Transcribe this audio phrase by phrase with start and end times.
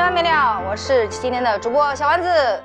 [0.00, 2.62] 没完没了，我是今天的主播小丸子。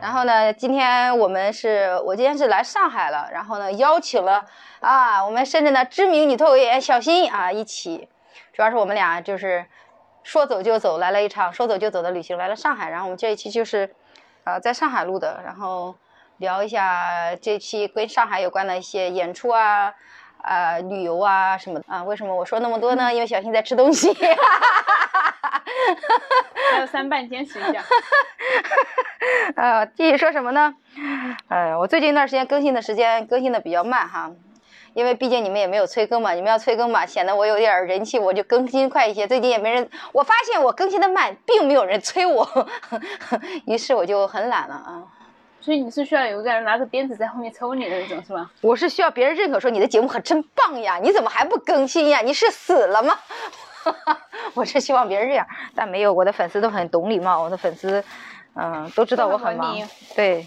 [0.00, 4.42] 然后呢，今天我们是我今天是来上海了，然后呢邀请了
[4.80, 8.08] 啊我们深圳的知名女脱口演员小新啊一起，
[8.54, 9.66] 主要是我们俩就是
[10.22, 12.88] 说走就走，来了一场说走就走的旅行，来了上海。
[12.88, 13.94] 然后我们这一期就是
[14.44, 15.94] 呃在上海录的，然后
[16.38, 19.92] 聊一下这期跟上海有关的一些演出啊。
[20.42, 22.02] 啊，旅游啊什么的啊？
[22.04, 23.12] 为什么我说那么多呢？
[23.14, 24.12] 因为小新在吃东西。
[26.72, 27.82] 还有 三半坚持一下。
[29.56, 30.74] 呃，继续说什么呢？
[31.48, 34.30] 呃，我最近一段时间更新的时间更新的比较慢哈，
[34.94, 39.26] 因为毕竟你们也没有催更嘛，你们要催更嘛，显得我有点人气，我就更新快一些。
[39.26, 42.46] 最近也没人，我发现我更新的慢，并没有人催我，
[43.66, 45.02] 于是我就很懒了啊。
[45.62, 48.50] 所以你是需要有一个人拿着鞭子在后面抽你的那种，是吧？
[48.60, 50.98] 我是需要别人认可，说你的节目可真棒呀！
[51.00, 52.20] 你怎么还不更新呀？
[52.20, 53.16] 你是死了吗？
[54.54, 58.02] 我是希望别人这样，但没有，我的粉丝都很懂礼貌，我的粉丝，
[58.54, 59.76] 嗯，都知道我很忙。
[60.16, 60.44] 对。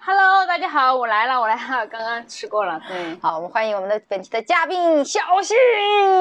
[0.00, 2.80] Hello，大家好，我来了，我来了，刚刚吃过了。
[2.88, 3.18] 对。
[3.20, 5.54] 好，我们欢迎我们的本期的嘉宾小新。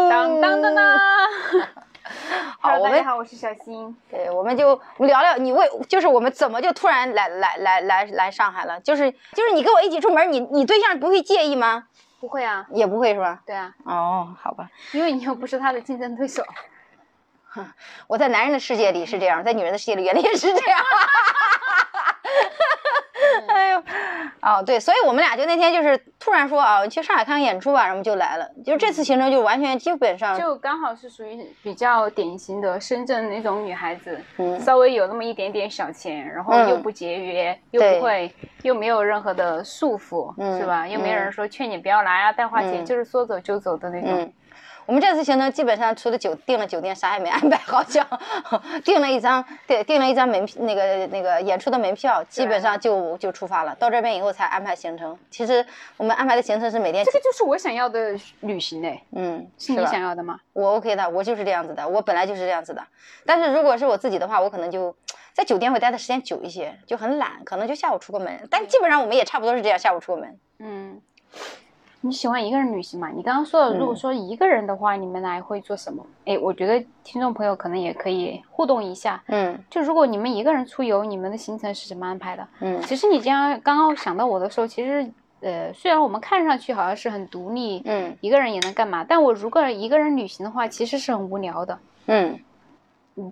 [0.09, 0.99] 当当当当。
[2.59, 3.95] 好，大家好，我是小新。
[4.09, 8.79] 对，我们就聊聊你为，就是我们怎么就突然来来来来来上海了？
[8.81, 11.85] 就是就是你跟我一起出门，你你对象不会介意吗？
[12.19, 13.41] 不会啊，也不会是吧？
[13.45, 13.73] 对啊。
[13.85, 14.69] 哦，好吧。
[14.91, 16.43] 因为你又不是他的竞争对手。
[17.49, 17.65] 哼，
[18.07, 20.79] 我在男人的世界里是这样，在女人的世界里原来也是这样。
[23.47, 23.83] 哎呦，
[24.41, 28.49] 哦对，所以我们俩就那天就是突然说啊，去上海看看演出吧，然后就来了。
[28.65, 38.33] 就这次行程就完全基本上就刚好是属于比较典型的深圳那种女孩子，嗯，稍微有那么一点点小钱，然后又不节约，又不会，
[38.63, 40.87] 又没有任何的束缚，是吧？
[40.87, 44.31] 又没有人说劝你不要来啊，带花钱，就是说走就走的那种。
[44.87, 48.07] 我们这次行程基本上除了酒订了酒店，啥也没安排， 好像
[48.85, 53.75] 订了一张对订了一张门那个那个演出的门票，基本上就就出发了。
[53.75, 55.17] 到这边以后才安排行程。
[55.29, 55.63] 其实
[55.97, 60.39] 我们安排的行程是每天这个就是我想要的旅行嘞，嗯，是你想要的吗？
[60.53, 62.81] 我 OK 的，我就是这样子的，我本来就是这样子的。
[63.25, 64.95] 但是如果是我自己的话，我可能就
[65.33, 68.47] 在酒店会待的时间久一些，就很懒，可能就下午出个门。
[68.49, 70.39] 但基本上我们也差不多是这样，下午出个门。
[70.59, 71.01] 嗯。
[72.01, 73.09] 你喜欢一个人旅行吗？
[73.09, 76.05] 你刚刚说的，如果说一个人的话，你们来会做什么？
[76.25, 79.21] 哎，我觉得听众朋友可能也可以互动一下。
[79.27, 82.47] 嗯，就如果你们一个人出游，你们的行程是怎么安排的？
[82.59, 91.79] 嗯，其实你这样刚刚想到我的时候，其实呃，虽然我们看上去好像是很独立，嗯，一个人也能干嘛，但我如果一个人旅行的话，其实是很无聊的。
[92.05, 92.39] 嗯，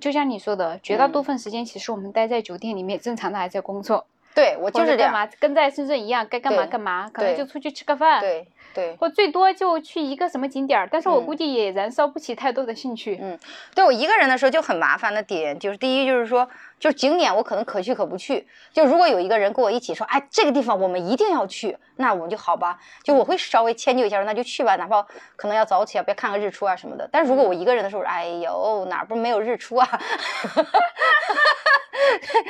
[0.01, 4.05] 就像你说的，绝大部分时间其实我们待在酒店里面，正常的还在工作。
[4.35, 8.19] 对我就是这样，跟在深圳一样，该干嘛干嘛，可能就出去吃个饭。
[8.19, 8.47] 对。
[8.75, 13.17] 对，或最多就去一个什么景点儿，但是我估计也燃烧不起太多的兴趣。
[13.21, 13.39] 嗯，
[13.73, 16.45] 对我一个人的时候就很麻烦的点，就是第一就是说，
[16.85, 18.47] 就是景点我可能可去可不去。
[18.71, 22.77] 就如果有一个人跟我一起说，哎，这个地方我们一定要去，那我们就好吧。
[23.01, 25.01] 就我会稍微迁就一下，说那就去吧，哪怕
[25.35, 27.09] 可能要早起啊，别看个日出啊什么的。
[27.11, 29.99] 但是如果我一个人的时候，哎呦，哪不是没有日出啊？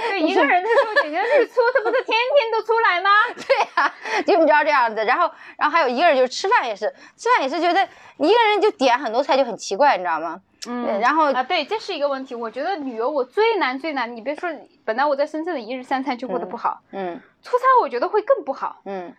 [0.09, 3.09] 对， 一个人的时候，简直日出，这不是天天都出来吗？
[3.39, 3.93] 对呀，
[4.27, 5.05] 就你知道这样子。
[5.05, 7.87] 然后，然后还有一个人就是吃饭也是，吃饭也是觉得
[8.17, 10.41] 一个人就点很多菜就很奇怪，你知道吗？
[10.67, 10.99] 嗯。
[10.99, 12.35] 然后啊，对，这是一个问题。
[12.35, 14.49] 我觉得旅游我最难最难，你别说，
[14.83, 19.13] 本来我在深圳的一日三餐就过得不好，嗯，出差我觉得会更不好，嗯。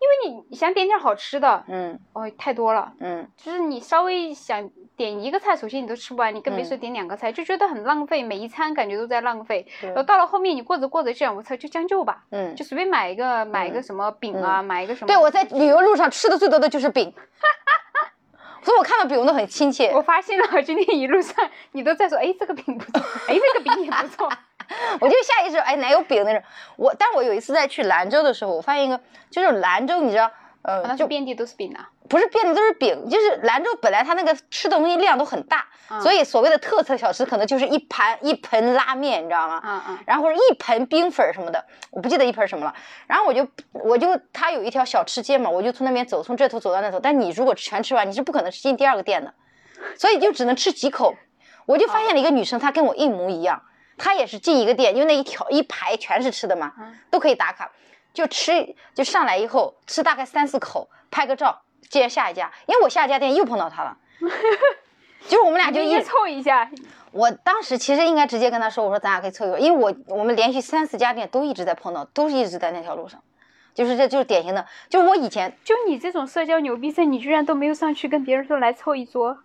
[0.00, 9.66] 因为你想点点好吃的，嗯，哦，太多了，嗯，就是你稍微想点一个菜，首先你都吃不完，你更别说点两个菜，就觉得很浪费，每一餐感觉都在浪费。
[9.80, 15.08] 然后到了后面，你过着过着这样，我操，就将就吧，嗯，就随便买一个，买一个什么饼啊，买一个什么。
[15.08, 17.12] 对，我在旅游路上吃的最多的就是饼，
[18.62, 19.90] 所以我看到饼都很亲切。
[19.92, 21.34] 我发现了，今天一路上
[21.72, 24.30] 你都在说，哎，这个饼不错， 哎，那个饼也不错。
[25.00, 26.42] 我就下意识哎，哪有饼那种？
[26.76, 29.00] 我，但我有一次在去兰州的时候，我发现一个，
[29.30, 30.30] 就是兰州，你知道，
[30.62, 31.88] 呃，就遍地都是饼啊。
[32.08, 35.66] 不是遍地都是饼，就是兰州本来它那个吃的东西量都很大，
[36.00, 39.62] 所以所谓的特色小吃可能就是一盘一盆拉面，你知道吗？
[39.64, 39.98] 嗯嗯。
[40.06, 42.74] 然后或者一盆冰粉什么的，我不记得一盆什么了。
[43.06, 46.98] 然后我就我就它有一条小吃街嘛，我就从那边走，从这头走到那头。
[46.98, 49.34] 但你如果全吃完，你是不可能吃进第二个店的，
[49.96, 51.14] 所以就只能吃几口。
[51.66, 53.62] 我就发现了一个女生，她跟我一模一样。
[53.98, 56.72] 她也是进一个店，因为那一条一排全是吃的嘛，
[57.10, 57.70] 都可以打卡，
[58.18, 62.50] 就吃就上来以后吃大概三四口，拍个照，接着下一家。
[62.66, 63.96] 因为我下一家店又碰到他了，
[65.28, 66.68] 就是我们俩就一凑一下。
[67.12, 73.22] 我当时其实应该直接跟他说，我说咱俩可以凑一个，因为我我们连续三四家店都一直在碰到，都是一直在那条路上，
[73.72, 79.38] 就是这就是典型的，就我以前就你这种社交牛逼症，你居然都没有上去跟别人说来凑一桌。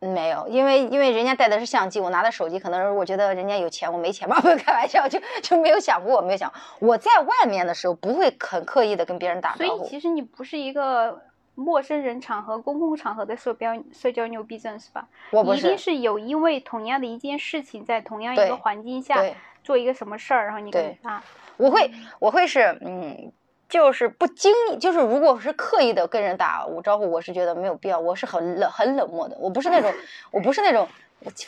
[0.00, 9.76] 没有，因为因为人家带的是相机，我拿的手机，可能我觉得人家有钱，我没钱嘛， 不开玩笑，就就没有想过，我没有想我在外面的时候不会很刻意的跟别人打招呼。
[9.76, 11.20] 所以其实你不是一个
[11.54, 15.06] 陌生人场合、公共场合的社交社交牛逼症是吧？
[15.32, 19.22] 我不是，一定是有因为同样的一件事情，在同样一个环境下
[19.62, 21.22] 做一个什么事儿，然后你跟他，
[21.58, 23.30] 我会我会是嗯。
[23.70, 27.98] 就是不经意，就是如果是刻意的跟人打我招呼，我是觉得没有必要。
[27.98, 29.94] 我是很冷很冷漠的，我不是那种，
[30.32, 30.86] 我不是那种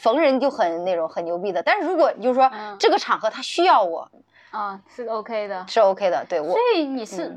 [0.00, 1.60] 逢人就很那种很牛逼的。
[1.60, 2.48] 但是如果就是说
[2.78, 4.08] 这个场合他需要我，
[4.52, 6.46] 啊，是 OK 的，是 OK 的，对我。
[6.46, 7.36] 所以你是，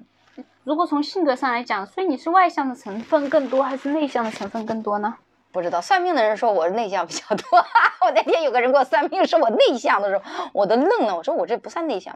[0.64, 5.16] 如果从性格上来讲，所以你是外向的成分更多，还是内向的成分更多呢？
[5.52, 7.58] 不知道，算命的人说我内向比较多。
[8.06, 10.24] 我那天有个人给我算命，说我内向的时候，
[10.54, 11.16] 我都愣了。
[11.16, 12.16] 我说我这不算内向。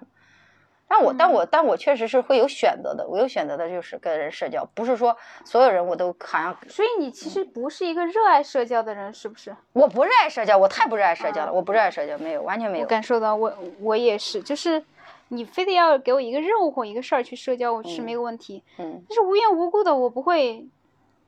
[0.91, 5.15] 但我但我但我确实是会有选择的，我有选择的就是跟人社交，不是说
[5.45, 6.57] 所有人我都好像。
[6.67, 9.55] 所以你其实不是一个热爱社交的人，是不是？
[9.73, 12.87] 我不热爱社交，我太不热爱社交了，我不热爱社交，没有，完全没有。
[12.87, 14.83] 感受到我我也是，就是
[15.27, 18.63] 你非得要给我一个任务或一个事儿去社交，我是没有问题。
[18.79, 19.03] 嗯。
[19.07, 20.65] 但是无缘无故的，我不会，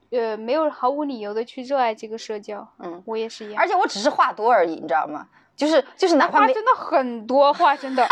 [0.10, 2.68] 呃，没有毫无理由的去热爱这个社交。
[2.80, 3.62] 嗯，我也是一样。
[3.62, 5.28] 而且我只是话多而已，你知道吗？
[5.56, 8.04] 就是就是哪怕话真的很多话真的，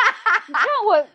[0.48, 1.07] 你知道我。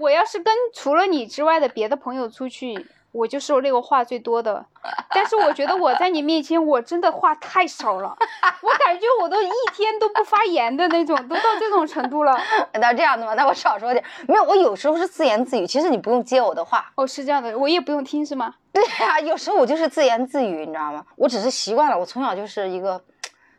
[0.00, 4.64] 我要是跟除了你之外的别的朋友出去，我就是那个话最多的。
[5.10, 8.16] 但是我觉得我在你面前，我真的话太少了。
[8.62, 12.38] 我感觉我都一天都不发言的那种，都到这种程度了。
[12.80, 13.34] 那这样的吗？
[13.34, 14.04] 那我少说点。
[14.26, 15.66] 没有，我有时候是自言自语。
[15.66, 16.90] 其实你不用接我的话。
[16.94, 18.54] 哦，是这样的，我也不用听是吗？
[18.72, 21.04] 对呀，有时候我就是自言自语，你知道吗？
[21.16, 21.98] 我只是习惯了。
[21.98, 23.02] 我从小就是一个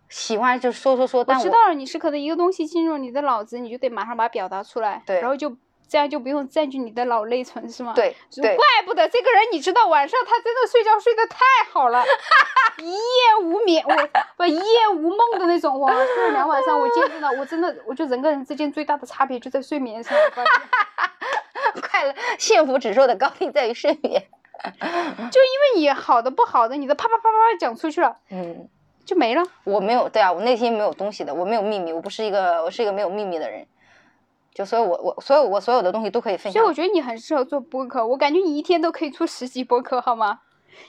[0.09, 1.25] 喜欢就说说说。
[1.27, 5.03] 我知道了，你是可能一个东西进入你的脑子，你就得马上把它表达出来。
[5.05, 5.55] 对，然后就。
[5.91, 7.91] 这样就不用占据你的脑内存是吗？
[7.93, 11.39] 对，怪不得这个人，你知道晚上他真的睡觉睡得太
[11.69, 12.01] 好了，
[12.79, 12.97] 一夜
[13.43, 13.93] 无眠，我
[14.38, 20.17] 不一夜无梦的那种哇，睡了两晚上，我见证了，我真的，我觉得人跟人之间最大的差别就在睡眠上。
[21.81, 24.23] 快乐幸福指数的高低在于睡眠，
[25.29, 28.69] 就因为你好的不好的，你都啪啪啪啪讲出去了，嗯，
[29.05, 29.43] 就没了。
[29.65, 33.67] 我没有，对啊，我内心没有东西的，我没有秘密，我不是一个，我是一个没有秘密的人。
[34.53, 36.53] 就所以，我我所有我所有的东西都可以分享。
[36.53, 40.39] 所以我觉得你很适合做播客，我感觉你一天都可以出十集播客，好吗？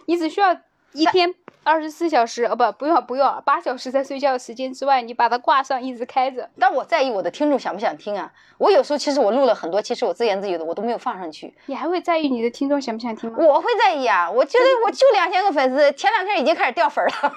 [0.06, 0.56] 你只需要
[0.93, 6.50] 一天二十四小时，哦不，不用不用，八小时在睡觉时间之外，你把它挂上，一直开着。
[6.59, 8.32] 但我在意我的听众想不想听啊？
[8.59, 11.55] 我有时候其实我录了很多，其实我自言自语的，我都没有放上去。
[11.67, 13.38] 你还会在意你的听众想不想听吗？
[13.41, 14.31] 我会在意啊！
[14.31, 17.32] 我觉得我就两千个粉丝，前两天已经开始掉粉了。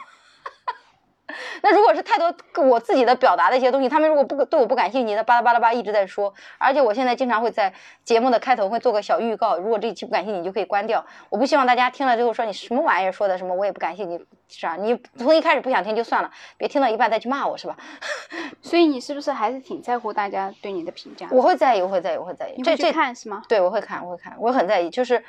[1.61, 2.33] 那如果是太多
[2.63, 7.73] 我自己的表达的一些东西，他们如果不对我不感兴趣，他巴拉巴拉巴一直在说，而且我现在经常会在
[8.03, 11.05] 节目的开头会做个小预告，如果这一期不感兴趣，你就可以关掉。
[11.29, 14.75] 我不希望大家听了之后说你什么玩意儿说的什么，我也不感兴趣，是啊？
[14.75, 17.77] 你从一开始不想听就算了，别听到一半再去骂我是吧？
[18.61, 21.27] 所以你是不是还是挺在乎大家对你的评价？
[21.31, 22.53] 我会在意，我会在意，我会在意。
[22.57, 23.41] 你会去看是吗？
[23.47, 25.23] 对，我会看，我会看，我很在意，就是。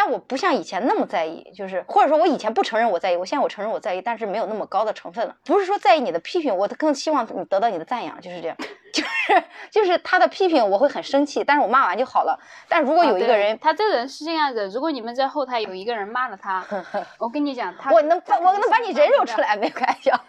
[0.00, 5.34] 但我不像以前那么在意，就是或者说我以前不承认我在意，我现在我承认我在意，但是没有那么高的成分了。
[5.44, 8.56] 不是说在意你的批评，我更希望你得到你的赞扬，就是这样。
[8.92, 12.38] 就是就是他的批评我会很生气，但是我骂完就好了。
[12.68, 16.64] 但如果有一个人，他这个人是这样子，如果你们在后台有一个人骂了他，
[17.18, 20.20] 我跟你讲，他我能把我能把你人肉出来，没开玩笑，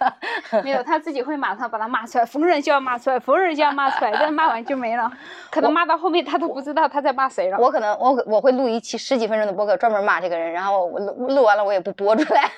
[0.64, 5.12] 没有，他自己会马上把他骂出来，逢人就要骂出来，逢人就要骂出来，但骂完就没了，
[5.50, 7.58] 可能骂到后面他都不知道他在骂谁了。
[7.58, 12.50] 我可能我我会录一期十几分钟的播客，专门骂这个人，然后我录录完了我也不播出来。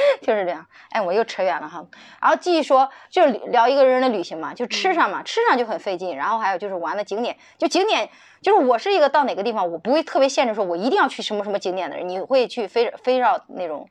[0.22, 1.84] 就是这样，哎，我又扯远了哈。
[2.20, 6.16] 然后继续说，就聊一个人的旅行嘛，就吃上嘛，吃上就很费劲。
[6.16, 8.08] 然后还有就是玩的景点，就景点，
[8.42, 12.08] 就是我是一个到哪个地方，我不会特别限制说，我一定要去什么什么景点的人。
[12.08, 13.88] 你会去非非绕那种。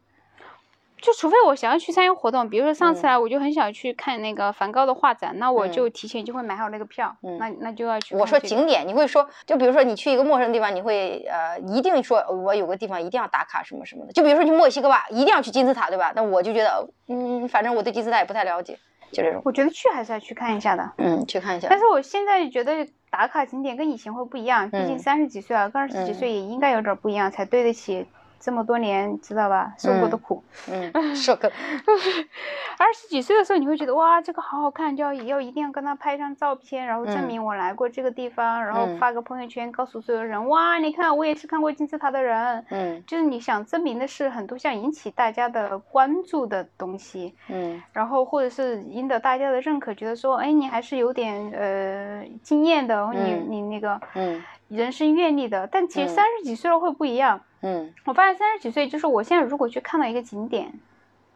[1.02, 8.16] 就除非我想要去参与活动，比如说上次啊我就很想去看那个梵高的画展，那我就提前就会买好那个票，那那就要去。
[8.16, 14.12] 我说景点，你会说，就比如说你去一个陌生的地方，你会呃一定说，我有个地方一定要打卡什么什么的。
[14.12, 16.12] 就比如说去墨西哥吧，一定要去金字塔，对吧？
[16.16, 18.78] 那我就觉得，嗯，反正我对金字塔也不太了解，
[19.12, 19.42] 就这种。
[19.46, 21.68] 我觉得去还是要去看一下的，嗯，去看一下。
[21.70, 28.08] 但是我现在觉得打卡景点跟以前会不一样，毕竟三十几岁了，跟二十几岁也应该有点不一样，才对得起。
[28.40, 29.74] 这么多年，知道吧？
[29.78, 31.50] 受过的苦，嗯， 受过。
[32.80, 42.64] 二十几岁的时候，你会觉得哇，这个好好看，就要要一定要跟他拍张照片，然后证明我来过这个地方，然后发个朋友圈，告诉所有人，哇，你看我也是看过金字塔的人。
[42.70, 47.34] 嗯，就是你想证明的是很多想引起大家的关注的东西。
[47.50, 55.68] 嗯，然后或者是赢得大家的认可，觉得说，哎，你还是有点呃经验的，你你那个，嗯，人生阅历的。
[55.72, 57.42] 但其实三十几岁了会不一样。
[57.68, 60.72] 嗯，我发现三十几岁，就是我现在如果去看到一个景点，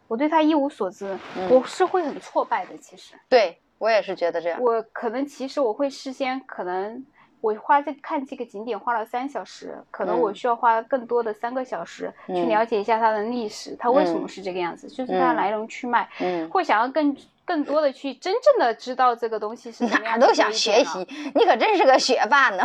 [0.08, 1.18] 我对它一无所知，
[1.50, 2.78] 我是会很挫败的。
[2.78, 4.62] 其实，对我也是觉得这样。
[4.62, 7.06] 我可能其实我会事先可能。
[7.42, 20.20] 我花这看这个景点花了三小时，可能我需要花更多的三个小时去了解一下它的历史，它为什么是这个样子，就是它来龙去脉，嗯会想要更更多的去真正的知道这个东西是什么样。
[20.20, 21.00] 哪都想学习，
[21.34, 22.64] 你可真是个学霸呢。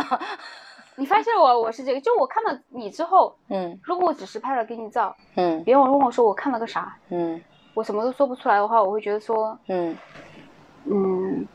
[0.97, 7.41] 你发现我我是这个，就我看到你之后，嗯，如果我只是拍了给你照，嗯，别人问我说我看了个啥，嗯，
[7.73, 9.95] 我什么都说不出来的话，我会觉得说，嗯，
[10.85, 11.47] 嗯。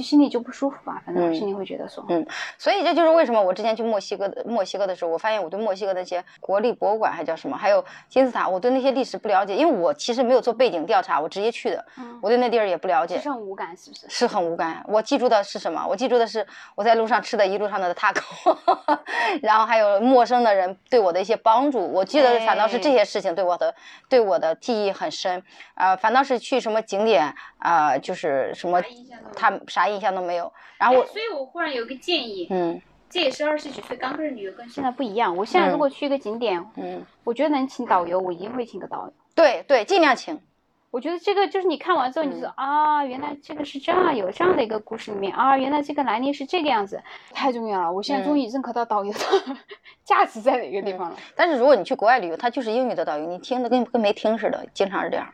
[0.00, 2.26] 就心里就不舒服吧，反正我心里会觉得说，嗯，
[2.56, 11.84] 所以这就是为什么我之前去墨西哥的墨西哥的时候，我发现我对墨西哥那些国立博物馆还叫什么，还有金字塔，我对那些历史不了解，因为我其实没有做背景调查，我直接去的，
[12.22, 14.06] 我对那地儿也不了解，是很无感是不是？
[14.08, 14.82] 是很无感。
[14.88, 15.86] 我记住的是什么？
[15.86, 18.56] 我记住的是我在路上吃的一路上的 taco，
[19.42, 21.86] 然后还有陌生的人对我的一些帮助。
[21.92, 23.74] 我记得反倒是这些事情对我的
[24.08, 25.42] 对我的记忆很深，
[25.74, 28.80] 啊，反倒是去什么景点啊，就是什么
[29.36, 29.89] 他啥。
[29.90, 35.36] 啥印象都没有，然后我，所以我忽然有个建议，嗯，这也是二十几岁刚开始旅游，跟现在不一样。
[35.36, 39.12] 我现在如果去一个景点，嗯，我觉得能请导游，我一定会请个导游。
[39.34, 40.38] 对对，尽量请。
[40.90, 47.00] 我觉得这个就是你看完之后，你说啊，原来这个是这样，有这样的一个故事里面啊，原来这个来历是这个样子，
[47.32, 47.92] 太重要了。
[47.92, 49.18] 我现在终于认可到导游的
[50.02, 51.16] 价值在哪个地方了。
[51.36, 55.32] 但是如果你去国外旅游，他就是英语的导游，你听的跟跟没听似的，经常是这样。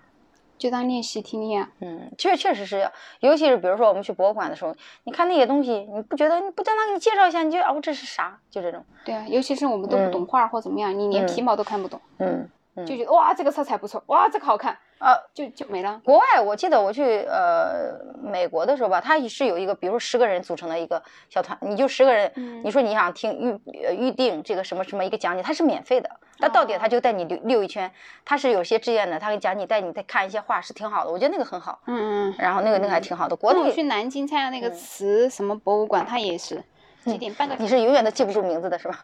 [0.58, 8.38] 就当练习听听啊，嗯，确确实是，尤其是比如说我们去博物馆的时候，你看那些东西，你不觉得你不叫他给你介绍一下，你就哦这是啥？
[8.50, 8.84] 就这种。
[9.04, 12.48] 对啊，尤其是我们都不懂画或怎么样，你连皮毛都看不懂，嗯，
[12.86, 14.78] 就觉得哇这个色彩不错，哇这个好看。
[14.98, 16.00] 啊，就就没了。
[16.04, 22.32] 国外，我记得我去呃美国的时候吧，他是有一个，比如说十个人组成的一个小团，你就十个人，
[22.64, 23.60] 你说你想听预
[23.94, 27.90] 预定这个什么什么一个讲解，他是免费的，他到点他就带你溜溜一圈，
[28.24, 31.78] 他是有些志愿的，他给讲解带你再看一些画是挺好的，我觉得那个很好。
[31.86, 32.34] 嗯嗯。
[32.38, 33.36] 然后那个那个还挺好的。
[33.36, 36.64] 国内去南京参加那个瓷什么博物馆，他也是。
[37.06, 37.54] 几点半个？
[37.58, 38.98] 你是永远都记不住名字的是吧？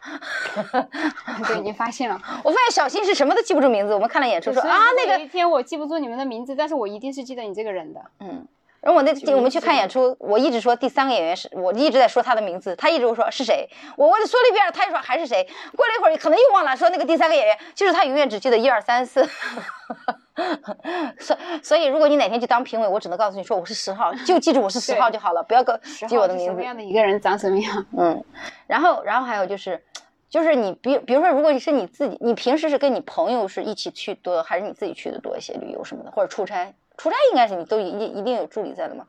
[1.47, 2.21] 对，你发现了。
[2.43, 3.93] 我发现小新是什么都记不住名字。
[3.93, 8.01] 我们看了演出说啊，那个一天我记不住你们的名字，但是我一定是记得你这个人的。
[8.19, 8.45] 嗯。
[8.81, 15.47] 然后我那我们去看演出，我一直说第三个演员是我一直在说他的名字，他一直说是谁，我我说了一遍，他又说还是谁。
[15.73, 19.25] 过了一会儿可能又忘了说那个第三个演员，就是他永远只记得一二三四。
[21.19, 25.63] 所所以如果你哪天去当评委，我只能告诉你说我是十号，就记住我是十号就好了，不要
[26.07, 26.51] 记我的名字。
[26.51, 27.85] 什么样的一个人长什么样？
[27.97, 28.23] 嗯。
[28.67, 29.81] 然后然后还有就是，
[30.29, 36.73] 就是你比比如说，如果你是你自己，你平时是跟你朋友是一起去多，还是你自己去的多一些旅游什么的，或者出差？
[36.97, 39.05] 出差应该是你都一定一定有助理在的嘛？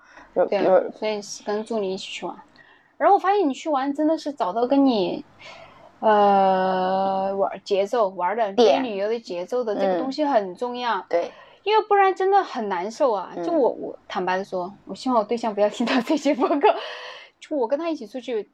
[0.49, 0.63] 对，
[0.93, 2.35] 所以跟助理一起去玩。
[2.97, 5.25] 然后我发现你去玩真的是找到跟你，
[6.05, 11.03] 呃，玩节奏玩的点旅游的节奏的这个东西很重要。
[11.09, 11.33] 对，
[11.63, 13.33] 因为不然真的很难受啊。
[13.43, 16.75] 就我我坦白的说，我希望我对象不要听到这些播客。
[17.41, 18.51] 就我跟他一起出去，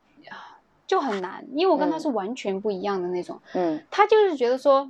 [0.86, 3.40] 就很难，因为我跟他是完全不一样的那种。
[3.54, 4.88] 嗯，他就是觉得说，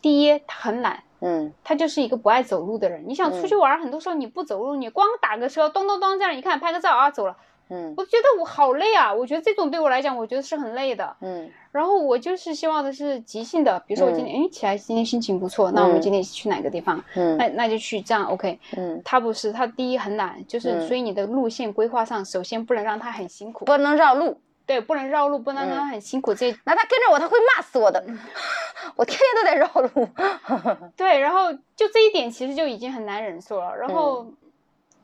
[0.00, 1.02] 第一他很懒。
[1.18, 3.02] 嗯，他就是一个不爱走路的人。
[3.08, 7.36] 你想出去玩，很多时候你不走路，你光打个车，咚咚咚这样一看，拍个照啊，走了。
[7.72, 9.12] 嗯，我觉得我好累啊。
[9.12, 11.16] 我觉得这种对我来讲，我觉得是很累的。
[11.20, 17.02] 嗯，然后我就是希望的是即兴的，比如说我今天哎起来今天心情不错，那我们今天去哪个地方？
[17.16, 18.58] 嗯，那那就去这样 OK。
[18.76, 24.38] 嗯，他不是，他第一很懒，就是所以你的路线规划上，首先不能让他很辛苦，不能绕路。
[24.64, 26.32] 对，不能绕路，不能让他很辛苦。
[26.32, 28.02] 这那他跟着我，他会骂死我的。
[28.94, 30.08] 我天天都在绕路。
[30.96, 33.76] 对，然后就这一点其实就已经很难忍受了。
[33.76, 34.24] 然后，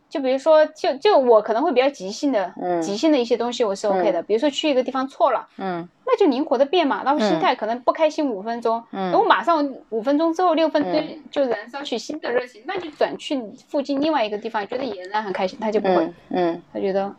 [0.08, 4.22] 就比如说，就就我可能会比较急性的，急性的一些东西我是 OK 的。
[4.22, 7.02] 比如说去一个地方错了，嗯，那就灵活的变嘛。
[7.04, 17.14] 然后心态可能不开心五分钟，然后马上五分钟之后六分钟就燃烧起新的热情，那就转去附近另外一个地方，觉得也仍然很开心，他就不会，嗯，他觉得。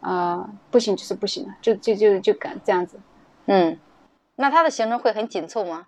[0.00, 2.98] 啊，不行就是不行了，就就就就敢这样子，
[3.46, 3.78] 嗯，
[4.34, 5.86] 那他的行程会很紧凑吗？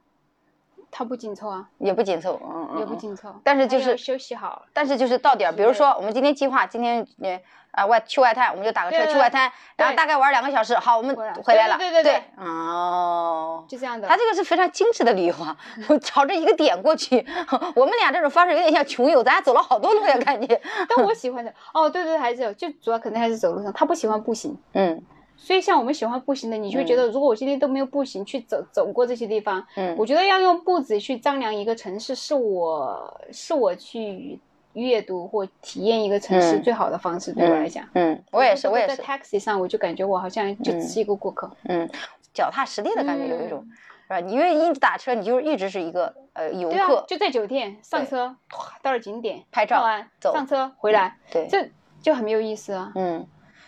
[0.96, 7.40] 他不紧凑啊，也不紧凑，嗯嗯，也不紧凑，但是就是休息好，但是就是到点儿，比如说我们今天计划今天呃
[7.72, 15.56] 啊外去外滩，我们就打个车去外滩，然后大概玩两个小时，好，我们回来了，对对对，哦，就这样的，他这个是非常精致的旅游啊，
[16.00, 17.26] 朝着一个点过去，
[17.74, 21.12] 我们俩这种方式有点像穷游，咱俩走了好多路呀，感觉， 但我。
[21.12, 25.02] 喜欢的，哦，对对，还是有就主要肯定还是走路上，他不喜欢步行，嗯。
[25.36, 34.38] 所以，像我们喜欢步行的，你就会觉得，如果我今天都没有步行去走走过这些地方，嗯，我觉得要用步子去丈量一个城市，是我是我去
[34.72, 38.96] 阅读或体验一个城市最好的方式，对我来讲，嗯，我也是，我也是。
[38.96, 41.88] 在 taxi 上，我就感觉我好像就只是一个过客，嗯，
[42.32, 43.66] 脚踏实地的感觉有一种，
[44.04, 44.20] 是吧？
[44.20, 48.34] 你因为一直打车，你就一直是一个呃游客，就在酒店上车，
[48.82, 51.68] 到了景点拍照完走上车回来，对，这
[52.00, 52.92] 就很没有意思啊。
[52.94, 53.26] 嗯，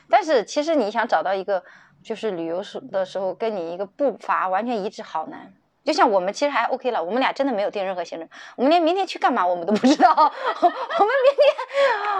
[0.08, 1.62] 但是其实你想找到一个
[2.02, 5.52] 就是旅游时的时候跟你一个步伐完全一致，好难。
[5.84, 10.10] 就像我们其实还 OK 了，我们俩真的没有定任何行程，我们连明天去干嘛我们都不知道。
[10.16, 11.46] 我们明天，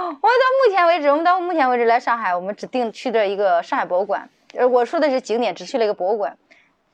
[0.05, 4.29] 我们到目前为止，我们到目前为止来上海，我们只定去的一个上海博物馆。
[4.55, 6.39] 呃，我说的是景点，只去了一个博物馆，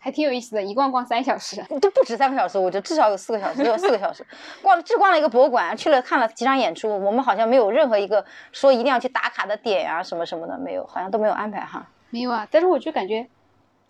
[0.05, 4.27] 还挺有意思的，一逛逛三小时，都不止三个小时，我觉得至少有四个小时，有四个小时。
[4.61, 11.87] 逛只逛了一个博物馆，去了看了几场演出，我们好像没有任何一个说一定要去打卡的点呀，什么什么的没有，好像都没有安排哈。
[12.11, 13.29] 没有啊，但是我就感觉，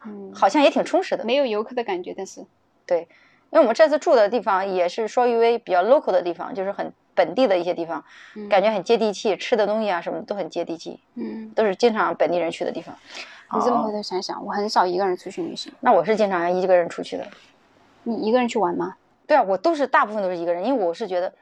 [0.04, 2.44] 嗯，好像也挺充实的，没有游客的感觉，但是。
[2.84, 3.08] 对，
[3.48, 8.04] 因为我们这次住的地方也是说一为比较 local 的地方，就是很本地的一些地方，
[8.48, 12.94] 感觉很接地气，吃的东西啊什么都很接地气，嗯，都是经常本地人去的地方。
[13.54, 15.72] 你这么回头想想，我很少一个人出去旅行。
[15.80, 17.26] 那我是经常一个人出去的。
[18.04, 18.96] 你一个人去玩吗？
[19.26, 21.32] 对啊，我都是大部分都是一个人，因为我是觉得，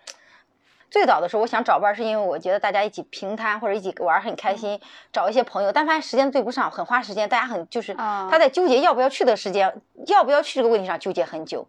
[0.91, 4.79] 最早的时候我想找伴，是因为我觉得大家一起平摊或者一起玩很开心，
[5.13, 11.67] 找一些朋友，但发现时间对不上，很花时间，大家很就是他在纠结要不要去的时间，要不要去这个问题上纠结很久，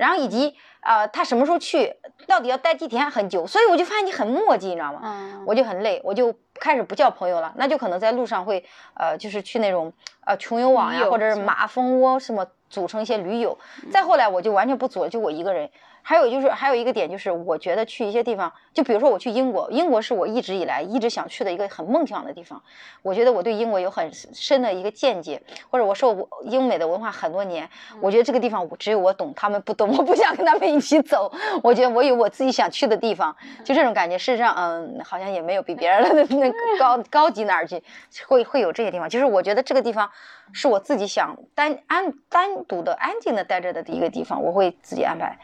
[0.00, 1.94] 然后以及啊他什么时候去，
[2.26, 5.00] 到底要待几天很久，所以我就发现你很磨叽，你知道吗？
[5.04, 8.64] 嗯，我就很累，我就开始不叫朋友了，那就可能在路上会
[8.94, 9.92] 呃就是去那种
[10.24, 13.58] 呃穷游网呀，或者是马蜂窝什么组成一些驴友，
[13.92, 15.70] 再后来我就完全不组了，就我一个人。
[16.02, 22.60] 还有就是，还有一个点就是，我觉得去一些地方，就比如说我去英国，英国是我一直以来一直想去的一个很梦想的地方。
[23.02, 25.40] 我觉得我对英国有很深的一个见解，
[25.70, 27.68] 或者我受英美的文化很多年，
[28.00, 31.32] 我觉得这个地方我只有我懂，他们不懂，我不想跟他们一起走。
[31.62, 34.18] 我觉得我有我自己想去的地方，就这种感觉。
[34.18, 37.82] 事实上，嗯，好像也没有比别人的那 高高级哪儿去，
[38.26, 39.08] 会会有这些地方。
[39.08, 40.10] 其实我觉得这个地方。
[40.52, 45.38] 是我自己想单安单独的安静的待着的一个地方，我会自己安排。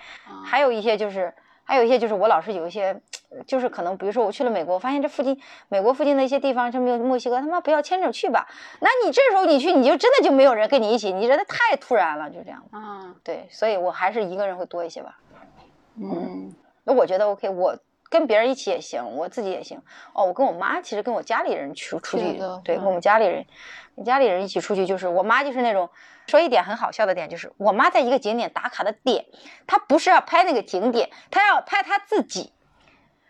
[0.44, 1.32] 还有一些就是，
[1.64, 3.00] 还有一些就是我老是有一些，
[3.47, 8.47] 就是可能比如说我去了美国，发现这附近美国附近的一些地方，就没有墨西哥，他妈不要签证去吧？
[8.80, 12.62] 那你这时候你去，你就真的就没有人跟你一起，你真的太突然了，就这样。
[12.71, 15.19] 啊，对，所以我还是一个人会多一些吧。
[15.99, 17.76] 嗯，那我觉得 OK，我
[18.10, 19.80] 跟别人一起也行，我自己也行。
[20.12, 23.47] 哦，我跟我妈其实跟我家里人去出去，对，跟我们家里人。
[24.04, 25.88] 家里人一起出去，就是我妈就是那种
[26.26, 29.25] 说一点很好笑的点，就是我妈在一个景点打卡的点，
[29.66, 32.52] 她不是要拍那个景点，她要拍她自己。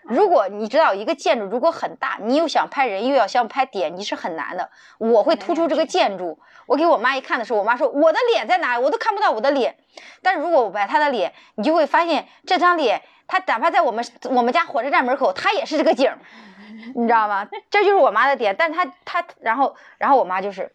[0.02, 4.70] 如果你知道一个建筑如果很大，你又想拍人又要想拍点，你是很难的。
[4.98, 8.80] 我会突出这个建筑，我给我妈一看的时候，我妈说我的脸在哪？
[8.80, 9.76] 我都看不到我的脸。
[10.22, 16.12] 但是如果我拍她的脸，你就会发现这张脸，她哪怕在我们我们家火车站门口，他也是这个景。
[16.94, 17.48] 你知道吗？
[17.70, 20.72] 这就是我妈的点，但她她然后然后我妈就是，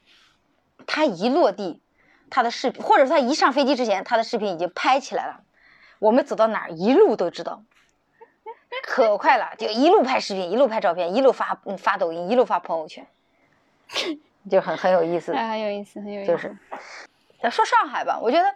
[0.86, 1.82] 她一落地，
[2.30, 5.42] 她的视频，或者说她一上飞机之前，她的视频已经拍起来了。
[6.00, 7.64] 我们走到哪儿，一路都知道，
[8.84, 13.08] 可快了，就一路拍视频，一路拍照片，一路发发抖音，一路发朋友圈，
[14.50, 16.32] 就很很有意思，很有意思，很有意思。
[16.32, 16.58] 就是，
[17.52, 18.56] 说上海吧，我觉得。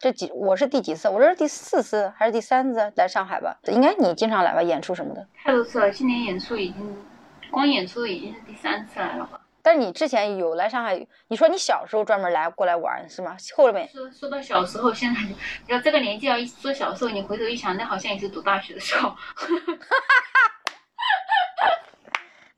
[0.00, 1.08] 这几我是第几次？
[1.08, 3.58] 我这是第四次还是第三次来上海吧？
[3.64, 4.62] 应该你经常来吧？
[4.62, 5.26] 演出什么的？
[5.42, 6.96] 太多次了，今年演出已经，
[7.50, 9.40] 光演出已经是第三次来了吧？
[9.60, 11.04] 但是你之前有来上海？
[11.26, 13.36] 你说你小时候专门来过来玩是吗？
[13.56, 15.20] 后面说说到小时候，现在
[15.66, 19.12] 要这个年纪要一说小时候，你回头一想，那好像也是读大学的时候。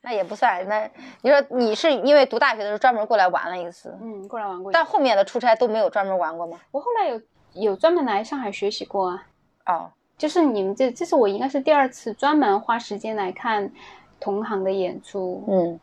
[0.02, 0.88] 那也不算，那
[1.20, 3.94] 你说你是因为读大学的时候专门过来玩了一次？
[4.00, 4.72] 嗯，过来玩过。
[4.72, 6.58] 但后面的出差都没有专门玩过吗？
[6.70, 7.20] 我后来有
[7.52, 9.26] 有专门来上海学习过啊。
[9.66, 13.70] 哦，就是你们这，这是我应该是第二次专门花时间来看
[14.18, 15.44] 同行的演出。
[15.48, 15.78] 嗯，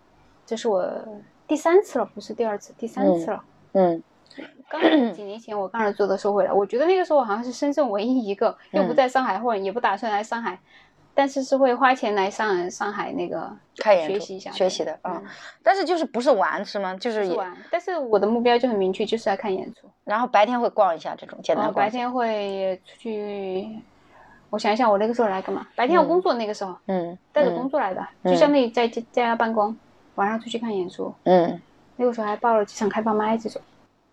[0.47, 0.91] 这是我
[1.45, 3.43] 第三次了，不是第二次，第三次了。
[3.73, 4.01] 嗯，
[4.67, 4.81] 刚
[5.13, 10.59] 几年前我刚才做的时候回来，我觉得那个时候我好像是深圳唯一一个又不在上海，或者也不打算来上海。
[11.17, 15.19] 但是是会花钱来上上海那个看演出学习一下学习的啊，
[15.63, 16.95] 但是就是不是玩是吗？
[16.97, 17.57] 就是玩。
[17.71, 19.89] 但是我的目标就很明确，就是来看演出。
[20.03, 21.73] 然后白天会逛一下这种简单逛。
[21.73, 23.67] 白天会出去，
[24.51, 25.65] 我想一想，我那个时候来干嘛？
[25.75, 29.75] 白天要工作，那个时候，嗯，带着工作来的，就相当于在在家办公，
[30.13, 31.11] 晚上出去看演出。
[31.23, 31.59] 嗯，
[31.95, 33.59] 那个时候还报了几场开放麦这种。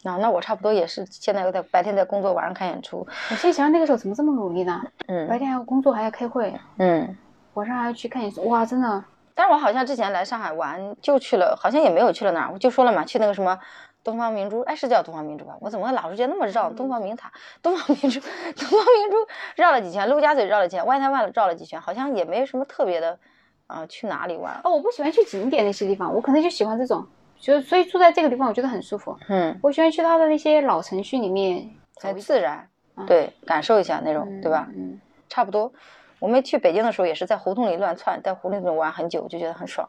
[0.05, 2.99] 啊，那我差不多也是，现在有点白天在工作，晚上看演出。
[2.99, 4.81] 我现在想想那个时候怎么这么努力呢？
[5.09, 7.17] 嗯，白天还要工作，还要开会，嗯，
[7.55, 9.05] 晚上还要去看演出，哇，真的。
[9.35, 13.59] 但是我好像之前来上海玩，就去了，好像也没有去了哪儿，我就说了嘛，去那个什么
[14.05, 15.57] 东方明珠，哎，是叫东方明珠吧？
[15.61, 16.71] 我怎么老是觉得那么绕？
[16.71, 18.21] 东方明塔、东方明珠、
[18.55, 19.17] 东方明珠
[19.57, 23.19] 绕了几圈，陆家嘴绕了几圈，外滩湾绕了几圈，好像也没什么特别的，
[23.67, 24.61] 啊，去哪里玩？
[24.63, 27.05] 哦，我不喜欢去景点那些地方，我可能就喜欢这种。
[27.39, 29.17] 就所以住在这个地方，我觉得很舒服。
[29.29, 32.69] 嗯，我喜欢去它的那些老城区里面很自然，
[33.07, 34.69] 对，感受一下那种，对吧？
[34.75, 35.73] 嗯，差不多。
[36.21, 39.87] 我们去北京的时候也是在胡同里乱窜，在胡同里玩很久，就觉得很爽。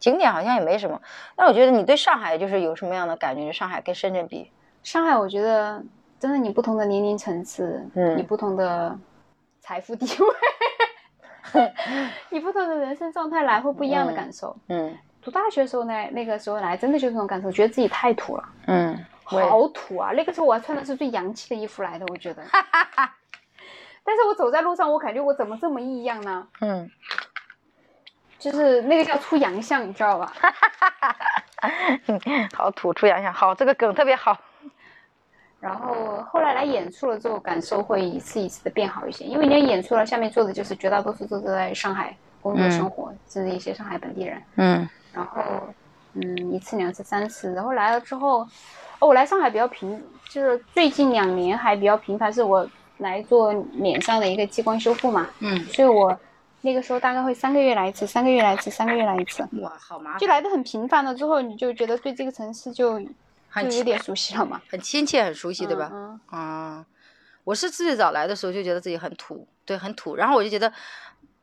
[0.00, 1.00] 景点好像也没什么，
[1.36, 3.52] 但我觉得你对上海就是有什么样的感觉？
[3.52, 4.50] 上海跟深圳比，
[4.82, 5.80] 上海我觉得
[6.18, 8.98] 真的你不同的年龄层次，嗯，你不同的
[9.60, 11.62] 财富地位，
[12.30, 14.56] 你不同的人生状态来会不一样的感受。
[14.68, 18.44] 嗯，读大学的时候呢，那个时候来真的就是这种感受，觉得自己太土了。
[18.66, 20.10] 嗯，好土啊！
[20.14, 22.42] 那个时候我还穿的是最洋气的衣服来的，我觉得。
[24.04, 26.48] 但是我走在路上，我感觉我怎么这么异样呢？
[26.60, 26.90] 嗯，
[28.36, 30.32] 就是那个叫出洋相，你知道吧？
[32.52, 34.36] 好土，出洋相，好，这个梗特别好。
[35.60, 44.42] 然后后来来演出了之后，感受会一次一次的变好一些，因为你演出了，下面坐的就是绝大多数都是在上海工作生活，甚至一些上海本地人。
[44.56, 44.88] 嗯。
[45.12, 45.42] 然后，
[46.14, 48.46] 嗯，一次、两次、三次，然后来了之后，
[48.98, 52.68] 哦，我来上海比较频，就是最近两年还比较频繁，是我。
[52.98, 56.16] 来做脸上的一个激光修复嘛，嗯，所以我
[56.60, 59.42] 那个时候大概会三个月来一次，三个月来一次，三个月来一次。
[59.60, 60.20] 哇，好麻烦！
[60.20, 63.06] 就来的很频繁了，之后你就觉得对这个城市就就
[63.72, 65.90] 有点熟悉了嘛，很亲切，很熟悉，对吧？
[65.92, 66.20] 嗯。
[66.26, 66.86] 啊，
[67.42, 70.14] 我是最早来的时候就觉得自己很土，对，很土。
[70.14, 70.72] 然后我就觉得，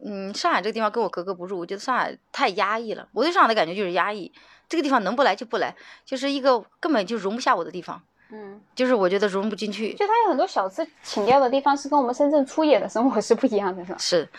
[0.05, 3.07] 嗯，上海这个地方跟我格格不入，我觉得上海太压抑了。
[3.13, 4.31] 我对上海的感觉就是压抑，
[4.67, 8.01] 这个地方能不来就不来，就是一个根本就容不下我的地方。
[8.31, 9.91] 嗯，就是我觉得融不进去。
[9.93, 13.97] 就它有很多小资情调的地方，是跟我们深圳粗野的生活是不一样的，是吧？
[13.97, 14.29] 是，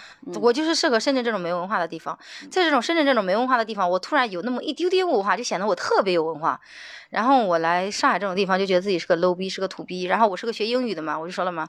[0.41, 2.17] 我就是适合深圳这种没文化的地方。
[2.53, 6.61] 在这种深圳这种没文化的地方，我突然有那么一丢丢文化，就显得我特别有文化。
[7.09, 10.05] 然后我来上海这种地方，就觉得自己是个 low 逼，是个土逼。
[10.05, 11.69] 然后我是个学英语的嘛，我就说了嘛。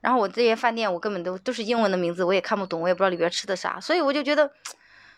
[0.00, 3.80] 然后我这些饭店，我根本都都是英文的名字，我也看不懂，我也不知道里边吃的啥。
[3.80, 4.50] 所以我就觉得，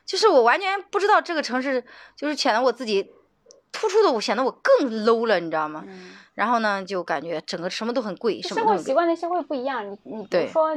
[0.06, 1.84] 就是我完全不知道这个城市，
[2.16, 3.12] 就是显得我自己
[3.72, 5.84] 突出的，我显得我更 low 了，你知道吗？
[6.34, 9.84] 然后呢，就感觉整个什么都很贵，生活习惯那些会不一样。
[9.84, 10.74] 你你比如说，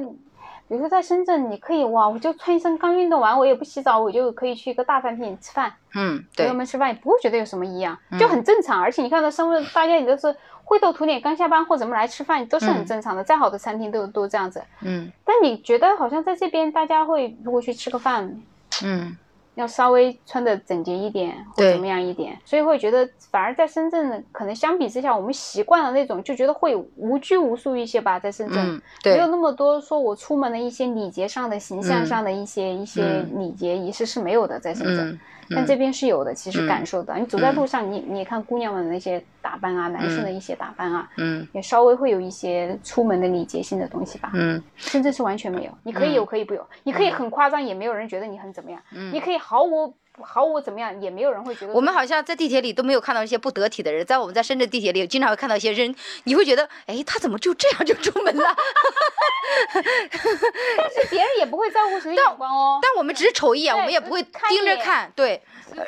[0.73, 5.71] 比如说在深圳，你可以哇，我就穿一身刚运动完，我也不洗澡，我就可以去一个大饭店吃饭。
[5.93, 8.81] 嗯，朋友们吃饭也不会觉得有什么异样，就很正常。
[8.81, 13.23] 而且你看到生活，大家也都是灰头土脸，刚下班或怎么来吃饭，都是很正常的。
[13.23, 14.63] 再好的餐厅都都这样子。
[14.81, 15.12] 嗯。
[15.23, 18.41] 但你觉得好像在这边，大家会如果去吃个饭，
[18.83, 19.15] 嗯。
[19.55, 35.19] 要稍微穿的整洁一点，或怎么样一点，所以会觉得反而在深圳可能相比之下，我们习惯了那种，就觉得会无拘无束一些吧，在深圳没有那么多说我出门的一些礼节上的、形象上的一些一些礼节仪式是没有的，在深圳。
[35.49, 49.93] 但这边是有的，其实感受到，你走在路上，你你看姑娘们的那些打扮啊，男生的一些打扮啊，嗯，也稍微会有一些出门的礼节性的东西吧，嗯，甚至是完全没有，你可以有可以不有，你可以很夸张，也没有人觉得你很怎么样，嗯，你可以毫无。
[50.21, 51.73] 毫无怎么样，也没有人会觉得。
[51.73, 55.93] 我们好像在地铁里都没有看到一些不得体的人，在我们在深圳地铁里经常会看到一些人，
[56.26, 58.56] 你会觉得，哎，他怎么就这样就出门了？
[59.73, 62.80] 但是别人也不会在乎谁的眼光哦。
[62.82, 65.41] 但我们只是瞅一眼，我们也不会盯着看，对。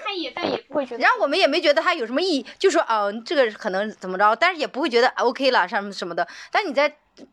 [0.04, 1.02] 看一眼，但也不会觉得。
[1.04, 6.28] 然后我们也没觉得他有什么意义，就说，嗯，这个可能怎么着，但是也不会觉得 OK 了，什么什么的。
[6.52, 6.92] 但你在，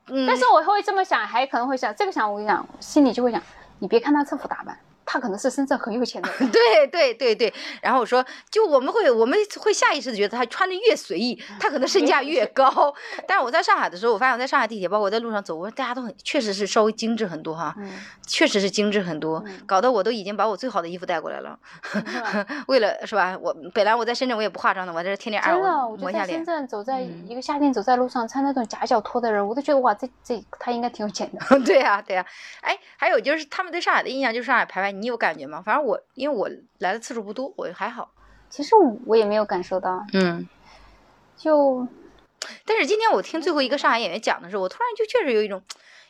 [0.08, 0.26] 嗯。
[0.26, 3.42] 但是我会这么想，还可能会想这个想，我跟你讲，心里就会想，
[3.78, 4.78] 你别看他这副打扮。
[5.12, 7.52] 他可能是深圳很有钱的， 对对对对。
[7.82, 12.94] 然后我说，就我们会我们会下意识的觉得他穿的越随意，他可能身价越高。
[13.28, 17.74] 但是我在上海的时候，我发现我在上海地铁，包括我在路上走，我说大家都很，确实是稍微精致很多哈，
[18.26, 21.58] 确实是精致很多，搞得我都已经把我最好的衣服带过来了。
[22.68, 23.36] 为了是吧？
[23.38, 26.38] 我本来我在深圳我也不化妆的，我在这天天按摩抹下脸。
[26.38, 31.60] 深圳走在一个夏天走在路上穿那种夹脚拖的人，我都觉得哇，这这他应该挺有钱的。
[31.60, 32.24] 对呀对呀，
[32.62, 34.90] 哎，还有就是他们对上海的印象就是上海排外。
[35.02, 35.60] 你有感觉吗？
[35.60, 38.12] 反正我，因为我来的次数不多，我还好。
[38.48, 38.70] 其实
[39.06, 40.06] 我也没有感受到。
[40.12, 40.48] 嗯。
[41.36, 41.88] 就，
[42.64, 45.60] 但是今天我听最后一个上海演员讲的时候，我突然就确实有一种，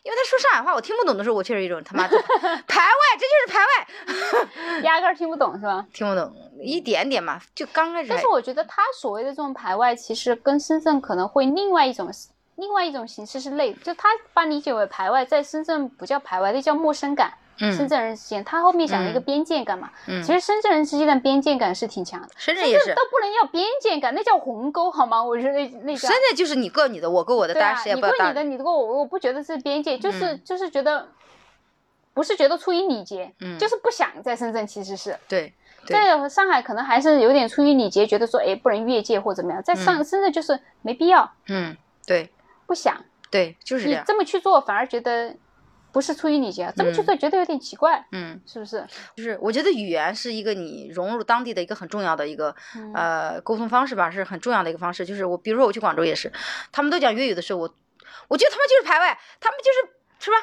[0.02, 2.14] 因为他说上海话我听不懂的时候，我确实有一种他妈的
[2.68, 5.86] 排外，这就是排外，压根儿听不懂是吧？
[5.94, 8.10] 听不懂一点点嘛，就刚开始。
[8.10, 12.10] 但是我觉得他所谓的这种排外，其实跟深圳可能会另外一种
[12.56, 17.32] 另外一种形式是类，就他把理解为排外，在深圳不叫排外，那叫陌生感。
[17.56, 19.90] 深圳人之间，他后面讲了一个边界感嘛。
[20.06, 20.22] 嗯。
[20.22, 22.28] 其实深圳人之间的边界感是挺强的。
[22.36, 22.94] 深圳也是。
[22.94, 25.22] 都不能要边界感，那叫鸿沟，好吗？
[25.24, 26.08] 我觉得那那叫。
[26.08, 31.08] 深圳就是你过你的，我过我的，大家谁也不要你过你的，你过我，我不觉得是边界，就是就是觉得，
[32.14, 35.16] 不是觉得出于礼节，嗯，就是不想在深圳，其实是。
[35.28, 35.52] 对。
[35.84, 39.60] 在上海可能还是有点出于礼节，觉得说，哎，不能越界或怎么样。
[39.62, 41.28] 在上深圳就是没必要。
[41.48, 42.30] 嗯，对。
[42.66, 43.04] 不想。
[43.30, 45.34] 对，就是你这么去做，反而觉得。
[45.92, 48.84] 不是出于礼节，这么去做觉得有点奇怪，嗯，是不是？
[49.16, 52.54] 就是我觉得语言是一个你融入当地的一个很重要的一个
[52.94, 55.04] 呃沟通方式吧，是很重要的一个方式。
[55.04, 56.32] 就是我，比如说我去广州也是，
[56.72, 57.74] 他们都讲粤语的时候，我
[58.28, 60.36] 我觉得他们就是排外，他们就是是吧？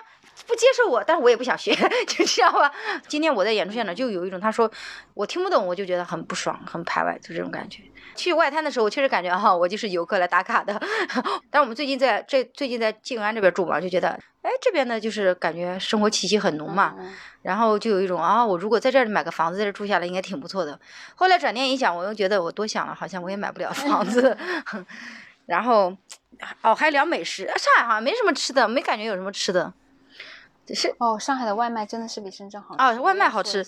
[0.49, 1.71] 不接受我，但是我也不想学，
[2.07, 2.71] 就这样吧。
[3.07, 4.69] 今天我在演出现场就有一种，他说
[5.13, 7.83] 我听不懂，我就觉得很不爽，很排外，就这种感觉。
[8.15, 10.81] 去外滩的时候，我确实感觉哈，我就是游客来打卡的。
[11.51, 14.09] 但我们最近在这最近在静安这边住嘛，就觉得
[14.41, 16.95] 哎这边呢就是感觉生活气息很浓嘛，
[17.43, 20.79] 然后就有一种啊，我如果在这儿买个房子，在这住下来应该挺不错的。
[21.13, 24.35] 后来转念一想，我又觉得我多想了，好像我也买不了房子。
[25.45, 25.95] 然后
[26.61, 29.71] 哦，还聊美食，上海好像没什么吃的，没感觉有什么吃的。
[30.73, 32.83] 是哦，上海的外卖真的是比深圳好吃。
[32.83, 33.65] 哦，外卖好吃。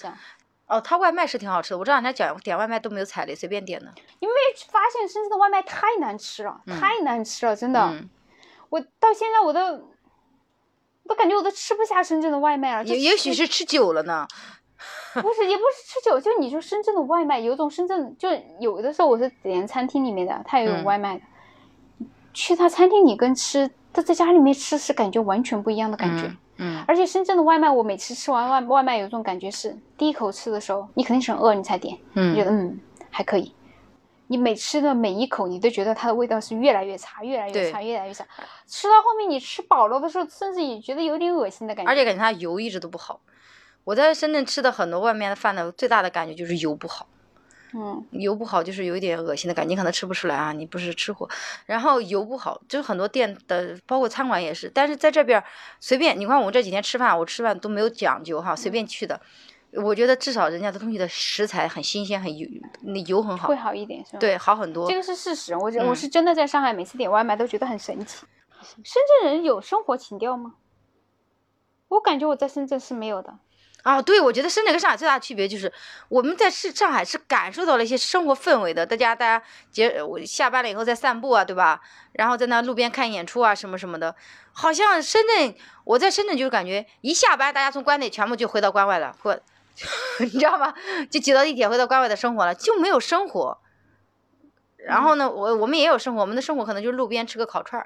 [0.67, 1.77] 哦，他外卖是挺好吃的。
[1.77, 3.93] 我这两天点点外卖都没有踩雷，随便点的。
[4.19, 4.33] 你没
[4.69, 7.93] 发现深圳的外卖太难吃了，太难吃了，真的。
[8.69, 9.59] 我到现在我都，
[11.07, 12.85] 都感觉我都吃不下深圳的外卖了。
[12.85, 14.25] 也也许是吃久了呢。
[15.13, 18.29] 不是，也不是吃久，就你说深圳的外卖，有种深圳就
[18.61, 21.21] 有的时候我是点餐厅里面的，他也有外卖的。
[22.33, 26.31] 去他餐厅里跟吃，他在家里面吃是感觉完全不一样的感觉。
[26.57, 33.53] 嗯，而且深圳的外卖，我每次吃完外外卖，有一种感觉是，第一口吃的时候，你肯定是很饿，你才点，你觉得嗯还可以。
[34.27, 38.25] 你每吃的每一口，你都觉得它的味道是越来越差，越来越差，越来越差。
[38.65, 41.91] 吃到后面，你吃饱了的时候，甚至也觉得有点恶心的感觉。
[41.91, 43.19] 而且感觉它油一直都不好。
[43.83, 47.07] 我在深圳吃的很多外面的饭的最大的感觉就是油不好。
[47.73, 51.29] 嗯，油不好就是有一点恶心的感觉，你可能吃不出来啊，你不是吃货。
[51.65, 54.69] 然后油不好，就是很多店的，包括餐馆也是。
[54.73, 55.41] 但是在这边
[55.79, 59.19] 随便，你看我这几天吃饭，我吃饭都没有讲究哈，随便去的。
[59.73, 62.45] 我觉得至少人家的东西的食材很新鲜，很油，
[62.81, 64.19] 那油很好，会好一点是吧？
[64.19, 64.89] 对，好很多。
[64.89, 68.25] 这个是事实，我觉我是真的在上海每次点外卖都觉得很神奇。
[68.83, 70.55] 深圳人有生活情调吗？
[71.87, 73.39] 我感觉我在深圳是没有的。
[73.83, 75.71] 啊，对，我觉得深圳跟上海最大的区别就是，
[76.09, 78.85] 我们在是上海是感受到了一些生活氛围的。
[78.85, 81.81] 大家，大家结我下班了以后在散步啊，对吧？
[82.13, 84.15] 然后在那路边看演出啊，什么什么的。
[84.53, 89.39] 好像深圳，我在深圳就是感觉一下班，大家从关内全部就回到关外了，或
[90.19, 90.73] 你知道吗？
[91.09, 93.57] 就挤到地铁回到关外的生活了，就没有生活。
[94.85, 97.85] 然后呢，我我们也有生活，我们的生活可能就是路边吃个烤串儿，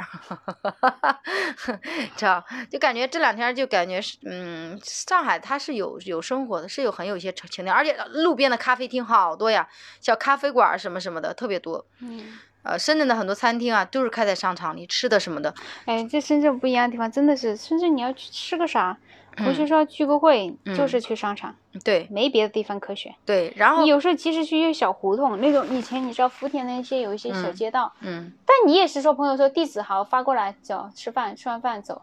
[2.15, 2.43] 知道？
[2.69, 9.67] 就感觉这两天就感觉是，嗯，上海它是有有生活的，是有很有一些情调，而且路边的咖啡厅好多呀，
[10.01, 11.85] 小咖啡馆什么什么的特别多。
[11.99, 12.37] 嗯。
[12.63, 15.53] 呃，深圳的很多餐厅啊，都是开在商场里，吃的什么的。
[15.85, 18.97] 哎，这深圳不一样的地方真的是，深圳你要去吃个啥？
[19.35, 23.13] 同学说聚个会就是去商场，对，没别的地方可选。
[23.25, 32.01] 对，然后你有时候即使去一些小胡同，那种以前你知道福田那些有一些小街道，嗯，但你也是说朋友说地址好发过来走吃饭，吃完饭走。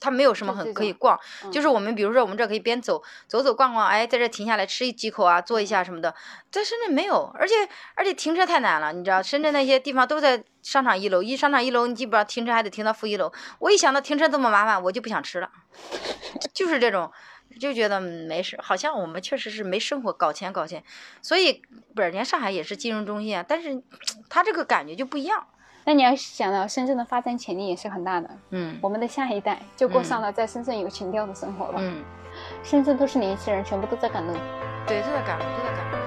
[0.00, 1.20] 它没有什么很可以逛，
[1.52, 6.14] 就是我们比如说我们这可以边走走走逛逛，哎，在这停下来吃几口啊，坐一下什么的，
[6.50, 7.54] 在深圳没有，而且
[7.94, 15.50] 而且停车太难了，你知道，深圳那些地方都在商场一楼，一商场一楼你基本上停车还得停到负一楼，我一想到停车这么麻烦，我就不想吃了，
[16.54, 17.12] 就是这种，
[17.60, 20.82] 就觉得没事，好像我们确实是没生活，搞钱搞钱，
[21.20, 21.62] 所以
[21.94, 23.82] 不是人家上海也是金融中心啊，但是
[24.30, 25.46] 它这个感觉就不一样。
[25.84, 32.02] 那你要想到深圳的发展潜力也是很大的，嗯，我们的下一代就过上了在深圳有情调的生活了，嗯，
[32.62, 34.32] 深圳都是年轻人，全部都在赶路，
[34.86, 35.99] 对，都在赶路，都在赶。